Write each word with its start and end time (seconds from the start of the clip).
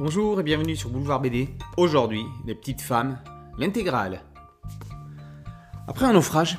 Bonjour 0.00 0.38
et 0.38 0.44
bienvenue 0.44 0.76
sur 0.76 0.90
Boulevard 0.90 1.20
BD. 1.20 1.48
Aujourd'hui, 1.76 2.24
les 2.46 2.54
petites 2.54 2.82
femmes, 2.82 3.18
l'intégrale. 3.58 4.22
Après 5.88 6.06
un 6.06 6.12
naufrage, 6.12 6.56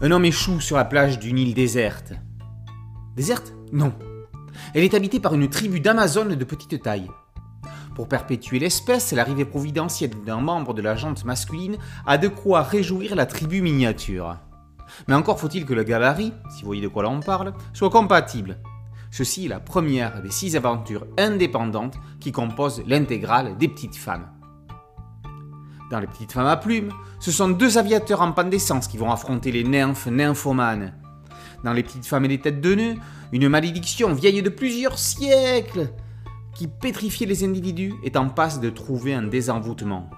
un 0.00 0.10
homme 0.10 0.24
échoue 0.24 0.60
sur 0.60 0.78
la 0.78 0.86
plage 0.86 1.18
d'une 1.18 1.38
île 1.38 1.52
déserte. 1.52 2.14
Déserte? 3.16 3.52
Non. 3.70 3.92
Elle 4.72 4.82
est 4.82 4.94
habitée 4.94 5.20
par 5.20 5.34
une 5.34 5.50
tribu 5.50 5.80
d'Amazones 5.80 6.36
de 6.36 6.44
petite 6.44 6.82
taille. 6.82 7.10
Pour 7.94 8.08
perpétuer 8.08 8.58
l'espèce, 8.58 9.12
l'arrivée 9.12 9.44
providentielle 9.44 10.14
d'un 10.24 10.40
membre 10.40 10.72
de 10.72 10.80
la 10.80 10.96
jante 10.96 11.26
masculine 11.26 11.76
a 12.06 12.16
de 12.16 12.28
quoi 12.28 12.62
réjouir 12.62 13.14
la 13.14 13.26
tribu 13.26 13.60
miniature. 13.60 14.38
Mais 15.06 15.14
encore 15.14 15.38
faut-il 15.38 15.66
que 15.66 15.74
le 15.74 15.82
gabarit, 15.82 16.32
si 16.48 16.62
vous 16.62 16.68
voyez 16.68 16.80
de 16.80 16.88
quoi 16.88 17.02
là 17.02 17.10
on 17.10 17.20
parle, 17.20 17.52
soit 17.74 17.90
compatible. 17.90 18.56
Ceci 19.10 19.46
est 19.46 19.48
la 19.48 19.60
première 19.60 20.22
des 20.22 20.30
six 20.30 20.56
aventures 20.56 21.06
indépendantes 21.18 21.96
qui 22.20 22.32
composent 22.32 22.82
l'intégrale 22.86 23.56
des 23.58 23.68
petites 23.68 23.96
femmes. 23.96 24.28
Dans 25.90 25.98
les 25.98 26.06
petites 26.06 26.32
femmes 26.32 26.46
à 26.46 26.56
plumes, 26.56 26.92
ce 27.18 27.32
sont 27.32 27.48
deux 27.48 27.76
aviateurs 27.76 28.22
en 28.22 28.30
panne 28.30 28.50
d'essence 28.50 28.86
qui 28.86 28.96
vont 28.96 29.10
affronter 29.10 29.50
les 29.50 29.64
nymphes 29.64 30.06
nymphomanes. 30.06 30.94
Dans 31.64 31.72
les 31.72 31.82
petites 31.82 32.06
femmes 32.06 32.24
et 32.26 32.28
les 32.28 32.40
têtes 32.40 32.60
de 32.60 32.74
nœuds, 32.74 32.94
une 33.32 33.48
malédiction 33.48 34.14
vieille 34.14 34.42
de 34.42 34.48
plusieurs 34.48 34.98
siècles 34.98 35.92
qui 36.54 36.68
pétrifiait 36.68 37.26
les 37.26 37.44
individus 37.44 37.94
est 38.04 38.16
en 38.16 38.28
passe 38.28 38.60
de 38.60 38.70
trouver 38.70 39.14
un 39.14 39.22
désenvoûtement. 39.22 40.08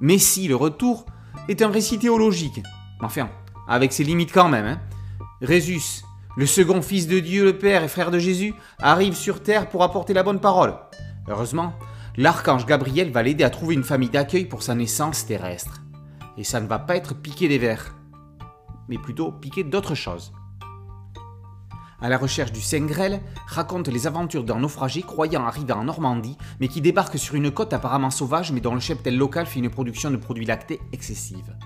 Messie, 0.00 0.46
le 0.46 0.54
retour, 0.54 1.06
est 1.48 1.60
un 1.62 1.70
récit 1.70 1.98
théologique. 1.98 2.62
Enfin, 3.00 3.28
avec 3.66 3.92
ses 3.92 4.04
limites 4.04 4.32
quand 4.32 4.48
même. 4.48 4.66
Hein. 4.66 4.80
Résus, 5.40 6.02
le 6.38 6.46
second 6.46 6.82
fils 6.82 7.08
de 7.08 7.18
Dieu, 7.18 7.44
le 7.44 7.58
Père 7.58 7.82
et 7.82 7.88
frère 7.88 8.12
de 8.12 8.20
Jésus, 8.20 8.54
arrive 8.78 9.16
sur 9.16 9.42
terre 9.42 9.68
pour 9.68 9.82
apporter 9.82 10.14
la 10.14 10.22
bonne 10.22 10.38
parole. 10.38 10.72
Heureusement, 11.26 11.72
l'archange 12.16 12.64
Gabriel 12.64 13.10
va 13.10 13.24
l'aider 13.24 13.42
à 13.42 13.50
trouver 13.50 13.74
une 13.74 13.82
famille 13.82 14.08
d'accueil 14.08 14.44
pour 14.44 14.62
sa 14.62 14.76
naissance 14.76 15.26
terrestre. 15.26 15.82
Et 16.36 16.44
ça 16.44 16.60
ne 16.60 16.68
va 16.68 16.78
pas 16.78 16.94
être 16.94 17.12
piqué 17.12 17.48
des 17.48 17.58
vers, 17.58 17.92
mais 18.88 18.98
plutôt 18.98 19.32
piqué 19.32 19.64
d'autres 19.64 19.96
choses. 19.96 20.32
À 22.00 22.08
la 22.08 22.16
recherche 22.16 22.52
du 22.52 22.60
Saint 22.60 22.86
Grêle 22.86 23.20
raconte 23.48 23.88
les 23.88 24.06
aventures 24.06 24.44
d'un 24.44 24.60
naufragé 24.60 25.02
croyant 25.02 25.44
arriver 25.44 25.72
en 25.72 25.82
Normandie, 25.82 26.38
mais 26.60 26.68
qui 26.68 26.80
débarque 26.80 27.18
sur 27.18 27.34
une 27.34 27.50
côte 27.50 27.72
apparemment 27.72 28.10
sauvage, 28.10 28.52
mais 28.52 28.60
dont 28.60 28.74
le 28.74 28.80
cheptel 28.80 29.18
local 29.18 29.46
fait 29.46 29.58
une 29.58 29.70
production 29.70 30.12
de 30.12 30.16
produits 30.16 30.46
lactés 30.46 30.78
excessive. 30.92 31.56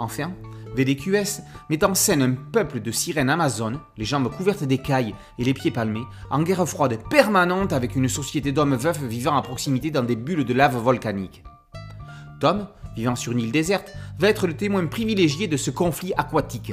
Enfin, 0.00 0.32
VDQS 0.74 1.42
met 1.68 1.84
en 1.84 1.94
scène 1.94 2.22
un 2.22 2.32
peuple 2.32 2.80
de 2.80 2.90
sirènes 2.90 3.30
amazones, 3.30 3.80
les 3.96 4.04
jambes 4.04 4.30
couvertes 4.30 4.64
d'écailles 4.64 5.14
et 5.38 5.44
les 5.44 5.54
pieds 5.54 5.70
palmés, 5.70 6.04
en 6.30 6.42
guerre 6.42 6.68
froide 6.68 6.98
permanente 7.10 7.72
avec 7.72 7.96
une 7.96 8.08
société 8.08 8.52
d'hommes 8.52 8.76
veufs 8.76 9.02
vivant 9.02 9.36
à 9.36 9.42
proximité 9.42 9.90
dans 9.90 10.02
des 10.02 10.16
bulles 10.16 10.44
de 10.44 10.54
lave 10.54 10.76
volcanique. 10.76 11.42
Tom, 12.40 12.68
vivant 12.96 13.16
sur 13.16 13.32
une 13.32 13.40
île 13.40 13.52
déserte, 13.52 13.92
va 14.18 14.28
être 14.28 14.46
le 14.46 14.56
témoin 14.56 14.86
privilégié 14.86 15.48
de 15.48 15.56
ce 15.56 15.70
conflit 15.70 16.12
aquatique. 16.16 16.72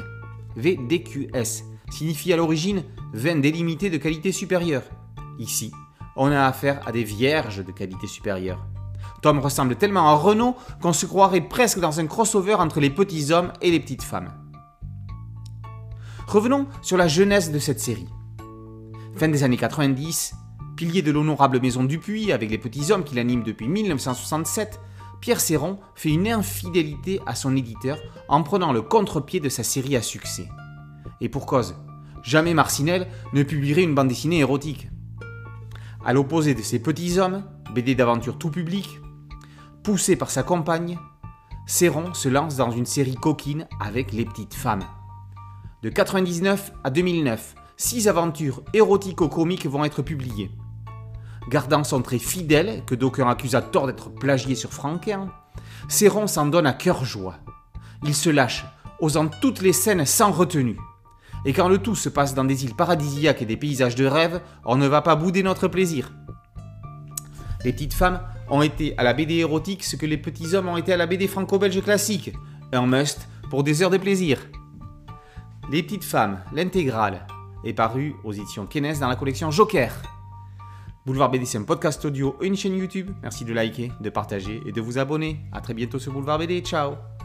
VDQS 0.55 1.63
signifie 1.91 2.33
à 2.33 2.37
l'origine 2.37 2.83
vin 3.13 3.37
délimité 3.37 3.89
de 3.89 3.97
qualité 3.97 4.31
supérieure. 4.31 4.83
Ici, 5.39 5.71
on 6.15 6.31
a 6.31 6.45
affaire 6.45 6.85
à 6.87 6.91
des 6.91 7.03
vierges 7.03 7.63
de 7.63 7.71
qualité 7.71 8.07
supérieure. 8.07 8.65
Ressemble 9.35 9.75
tellement 9.75 10.07
à 10.07 10.13
Renault 10.13 10.55
qu'on 10.81 10.93
se 10.93 11.05
croirait 11.05 11.41
presque 11.41 11.79
dans 11.79 11.99
un 11.99 12.07
crossover 12.07 12.55
entre 12.55 12.79
les 12.79 12.89
petits 12.89 13.33
hommes 13.33 13.51
et 13.61 13.71
les 13.71 13.79
petites 13.79 14.03
femmes. 14.03 14.29
Revenons 16.27 16.67
sur 16.81 16.97
la 16.97 17.07
jeunesse 17.07 17.51
de 17.51 17.59
cette 17.59 17.81
série. 17.81 18.07
Fin 19.17 19.27
des 19.27 19.43
années 19.43 19.57
90, 19.57 20.33
pilier 20.77 21.01
de 21.01 21.11
l'honorable 21.11 21.59
maison 21.59 21.83
Dupuis 21.83 22.31
avec 22.31 22.49
les 22.49 22.57
petits 22.57 22.91
hommes 22.91 23.03
qui 23.03 23.15
l'animent 23.15 23.43
depuis 23.43 23.67
1967, 23.67 24.79
Pierre 25.19 25.41
Serron 25.41 25.79
fait 25.95 26.09
une 26.09 26.27
infidélité 26.27 27.19
à 27.25 27.35
son 27.35 27.55
éditeur 27.55 27.97
en 28.29 28.43
prenant 28.43 28.71
le 28.71 28.81
contre-pied 28.81 29.39
de 29.39 29.49
sa 29.49 29.63
série 29.63 29.95
à 29.95 30.01
succès. 30.01 30.47
Et 31.19 31.29
pour 31.29 31.45
cause, 31.45 31.75
jamais 32.23 32.53
Marcinelle 32.53 33.07
ne 33.33 33.43
publierait 33.43 33.83
une 33.83 33.95
bande 33.95 34.07
dessinée 34.07 34.39
érotique. 34.39 34.89
À 36.05 36.13
l'opposé 36.13 36.53
de 36.53 36.61
ces 36.61 36.79
petits 36.79 37.19
hommes, 37.19 37.43
BD 37.73 37.95
d'aventure 37.95 38.37
tout 38.37 38.51
public, 38.51 38.99
Poussé 39.87 40.17
par 40.17 40.29
sa 40.29 40.43
compagne, 40.43 40.99
Céron 41.65 42.13
se 42.13 42.27
lance 42.27 42.57
dans 42.57 42.71
une 42.71 42.85
série 42.85 43.15
coquine 43.15 43.69
avec 43.79 44.11
les 44.11 44.25
petites 44.25 44.53
femmes. 44.53 44.83
De 45.81 45.87
99 45.87 46.73
à 46.83 46.89
2009, 46.89 47.55
six 47.77 48.09
aventures 48.09 48.63
érotico-comiques 48.73 49.65
vont 49.65 49.85
être 49.85 50.01
publiées. 50.01 50.51
Gardant 51.49 51.85
son 51.85 52.01
trait 52.01 52.19
fidèle, 52.19 52.83
que 52.85 52.95
d'aucuns 52.95 53.29
accusent 53.29 53.55
à 53.55 53.61
tort 53.61 53.87
d'être 53.87 54.09
plagié 54.09 54.55
sur 54.55 54.73
Franquin, 54.73 55.29
Céron 55.87 56.27
s'en 56.27 56.47
donne 56.47 56.67
à 56.67 56.73
cœur 56.73 57.05
joie. 57.05 57.37
Il 58.03 58.13
se 58.13 58.29
lâche, 58.29 58.65
osant 58.99 59.29
toutes 59.39 59.61
les 59.61 59.71
scènes 59.71 60.05
sans 60.05 60.33
retenue. 60.33 60.77
Et 61.45 61.53
quand 61.53 61.69
le 61.69 61.77
tout 61.77 61.95
se 61.95 62.09
passe 62.09 62.33
dans 62.33 62.43
des 62.43 62.65
îles 62.65 62.75
paradisiaques 62.75 63.41
et 63.41 63.45
des 63.45 63.55
paysages 63.55 63.95
de 63.95 64.05
rêve, 64.05 64.41
on 64.65 64.75
ne 64.75 64.85
va 64.85 65.01
pas 65.01 65.15
bouder 65.15 65.43
notre 65.43 65.69
plaisir. 65.69 66.11
Les 67.63 67.71
petites 67.71 67.93
femmes 67.93 68.19
ont 68.49 68.61
été 68.61 68.97
à 68.97 69.03
la 69.03 69.13
BD 69.13 69.35
érotique 69.35 69.83
ce 69.83 69.95
que 69.95 70.05
les 70.05 70.17
petits 70.17 70.55
hommes 70.55 70.67
ont 70.67 70.77
été 70.77 70.93
à 70.93 70.97
la 70.97 71.05
BD 71.05 71.27
franco-belge 71.27 71.81
classique. 71.81 72.31
Un 72.73 72.85
must 72.85 73.27
pour 73.49 73.63
des 73.63 73.81
heures 73.81 73.89
de 73.89 73.97
plaisir. 73.97 74.39
Les 75.71 75.83
petites 75.83 76.03
femmes, 76.03 76.39
l'intégrale, 76.53 77.27
est 77.65 77.73
paru 77.73 78.15
aux 78.23 78.33
éditions 78.33 78.65
Kenes 78.65 78.99
dans 78.99 79.07
la 79.07 79.15
collection 79.15 79.51
Joker. 79.51 79.91
Boulevard 81.05 81.31
BD, 81.31 81.45
c'est 81.45 81.57
un 81.57 81.63
podcast 81.63 82.03
audio 82.05 82.35
et 82.41 82.47
une 82.47 82.57
chaîne 82.57 82.75
YouTube. 82.75 83.11
Merci 83.21 83.45
de 83.45 83.53
liker, 83.53 83.91
de 84.01 84.09
partager 84.09 84.61
et 84.65 84.71
de 84.71 84.81
vous 84.81 84.97
abonner. 84.97 85.39
A 85.53 85.61
très 85.61 85.73
bientôt 85.73 85.99
sur 85.99 86.11
Boulevard 86.11 86.39
BD. 86.39 86.59
Ciao 86.61 87.16